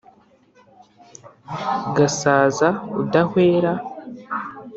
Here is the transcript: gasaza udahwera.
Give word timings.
gasaza 1.95 2.67
udahwera. 3.01 3.71